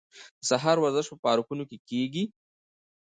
د 0.39 0.41
سهار 0.49 0.77
ورزش 0.79 1.05
په 1.09 1.17
پارکونو 1.25 1.63
کې 1.69 1.77
کیږي. 1.89 2.23